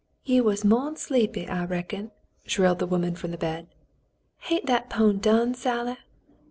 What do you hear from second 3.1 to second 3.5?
from the